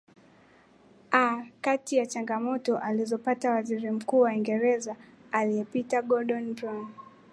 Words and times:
a 1.11 1.45
kati 1.61 1.95
ya 1.97 2.05
changamoto 2.05 2.77
alizopata 2.77 3.51
waziri 3.51 3.91
mkuu 3.91 4.19
wa 4.19 4.31
uingereza 4.31 4.95
aliyepita 5.31 6.01
gordon 6.01 6.53
brown 6.55 6.87